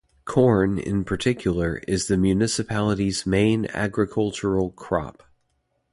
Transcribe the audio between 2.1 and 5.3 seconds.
municipality's main agricultural crop.